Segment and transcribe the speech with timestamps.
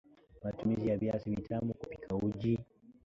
[0.43, 2.59] Matumizi ya Viazi Vitamu kupikia uji